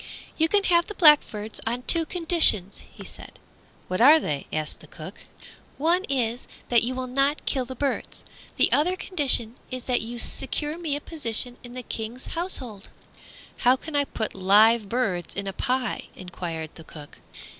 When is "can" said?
0.49-0.63, 13.75-13.95